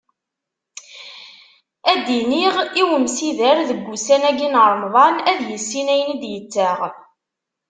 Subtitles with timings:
[1.91, 6.79] Ad d-iniɣ i umsider deg ussan-agi n Remḍan, ad yissin ayen i d-yettaɣ.